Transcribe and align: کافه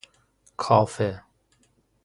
کافه 0.57 1.23